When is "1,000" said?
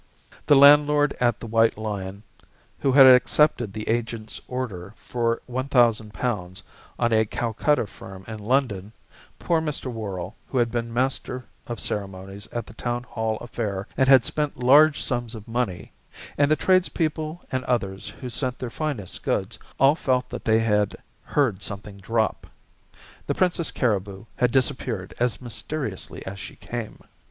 5.47-6.61